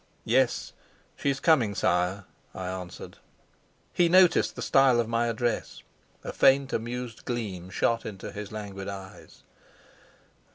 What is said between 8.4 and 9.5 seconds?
languid eyes.